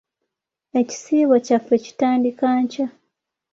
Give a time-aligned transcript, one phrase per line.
[0.79, 2.87] Ekisiibo kyaffe kitandika nkya.